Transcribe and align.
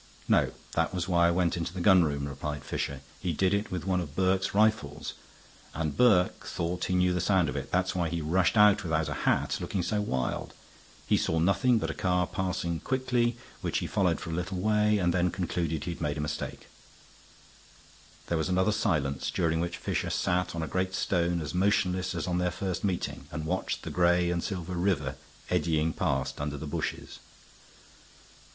"No; 0.27 0.49
that 0.71 0.95
was 0.95 1.07
why 1.07 1.27
I 1.27 1.29
went 1.29 1.55
into 1.55 1.75
the 1.75 1.79
gun 1.79 2.03
room," 2.03 2.27
replied 2.27 2.63
Fisher. 2.63 3.01
"He 3.19 3.33
did 3.33 3.53
it 3.53 3.69
with 3.71 3.85
one 3.85 4.01
of 4.01 4.15
Burke's 4.15 4.55
rifles, 4.55 5.13
and 5.75 5.95
Burke 5.95 6.43
thought 6.47 6.85
he 6.85 6.95
knew 6.95 7.13
the 7.13 7.21
sound 7.21 7.49
of 7.49 7.55
it. 7.55 7.71
That's 7.71 7.93
why 7.93 8.09
he 8.09 8.19
rushed 8.19 8.57
out 8.57 8.81
without 8.81 9.09
a 9.09 9.13
hat, 9.29 9.59
looking 9.61 9.83
so 9.83 10.01
wild. 10.01 10.55
He 11.05 11.17
saw 11.17 11.37
nothing 11.37 11.77
but 11.77 11.91
a 11.91 11.93
car 11.93 12.25
passing 12.25 12.79
quickly, 12.79 13.37
which 13.61 13.77
he 13.77 13.85
followed 13.85 14.19
for 14.19 14.31
a 14.31 14.33
little 14.33 14.57
way, 14.57 14.97
and 14.97 15.13
then 15.13 15.29
concluded 15.29 15.83
he'd 15.83 16.01
made 16.01 16.17
a 16.17 16.19
mistake." 16.19 16.67
There 18.25 18.39
was 18.39 18.49
another 18.49 18.71
silence, 18.71 19.29
during 19.29 19.59
which 19.59 19.77
Fisher 19.77 20.09
sat 20.09 20.55
on 20.55 20.63
a 20.63 20.67
great 20.67 20.95
stone 20.95 21.41
as 21.41 21.53
motionless 21.53 22.15
as 22.15 22.25
on 22.25 22.39
their 22.39 22.49
first 22.49 22.83
meeting, 22.83 23.27
and 23.31 23.45
watched 23.45 23.83
the 23.83 23.91
gray 23.91 24.31
and 24.31 24.43
silver 24.43 24.73
river 24.73 25.17
eddying 25.51 25.93
past 25.93 26.41
under 26.41 26.57
the 26.57 26.65
bushes. 26.65 27.19